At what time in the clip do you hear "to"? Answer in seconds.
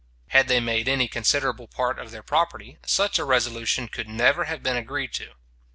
5.13-5.33